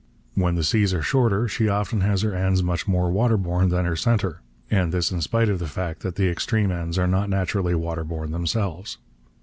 [0.33, 3.95] When the seas are shorter she often has her ends much more waterborne than her
[3.95, 7.75] centre, and this in spite of the fact that the extreme ends are not naturally
[7.75, 8.97] waterborne themselves.